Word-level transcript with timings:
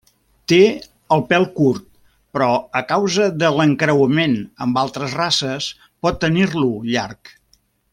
Té 0.51 0.57
el 1.17 1.21
pèl 1.33 1.45
curt, 1.59 1.83
però 2.37 2.49
a 2.81 2.81
causa 2.93 3.29
de 3.43 3.53
l'encreuament 3.59 4.35
amb 4.67 4.83
altres 4.87 5.17
races 5.23 5.71
pot 6.07 6.23
tenir-lo 6.27 6.73
llarg. 6.95 7.37